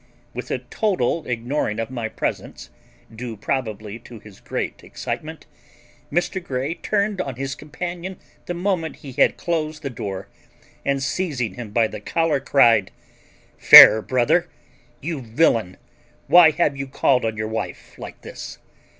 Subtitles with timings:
[0.33, 2.71] With a total ignoring of my presence,
[3.15, 5.45] due probably to his great excitement,
[6.11, 6.43] Mr.
[6.43, 8.17] Grey turned on his companion
[8.47, 10.27] the moment he had closed the door
[10.83, 12.89] and, seizing him by the collar, cried:
[13.59, 14.49] "Fairbrother,
[15.01, 15.77] you villain,
[16.25, 18.57] why have you called on your wife like this?